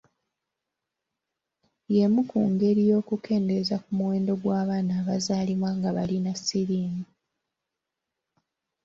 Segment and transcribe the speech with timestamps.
[1.93, 7.05] Y’emu ku ngeri y’okukendeeza ku muwendo gw’abaana abazaalibwa nga balina siriimu.